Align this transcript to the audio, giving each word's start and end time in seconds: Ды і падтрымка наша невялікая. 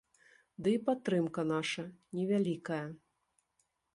Ды 0.67 0.71
і 0.77 0.79
падтрымка 0.87 1.41
наша 1.51 1.85
невялікая. 2.19 2.83